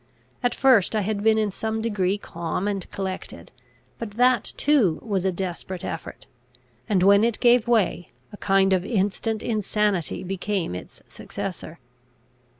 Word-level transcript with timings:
At 0.41 0.55
first 0.55 0.95
I 0.95 1.01
had 1.01 1.21
been 1.21 1.37
in 1.37 1.51
some 1.51 1.79
degree 1.79 2.17
calm 2.17 2.67
and 2.67 2.89
collected, 2.89 3.51
but 3.99 4.13
that 4.17 4.51
too 4.57 4.97
was 5.03 5.25
a 5.25 5.31
desperate 5.31 5.85
effort; 5.85 6.25
and 6.89 7.03
when 7.03 7.23
it 7.23 7.39
gave 7.39 7.67
way, 7.67 8.09
a 8.33 8.37
kind 8.37 8.73
of 8.73 8.83
instant 8.83 9.43
insanity 9.43 10.23
became 10.23 10.73
its 10.73 11.03
successor. 11.07 11.77